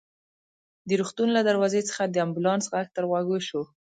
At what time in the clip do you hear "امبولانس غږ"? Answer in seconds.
2.25-2.87